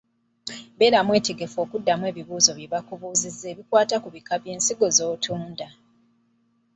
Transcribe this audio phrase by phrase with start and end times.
[0.77, 5.67] Beera mwetegefu okuddamu ebibuuzo bye bakubuuza ebikwat ku bika by’ensigo by’otunda.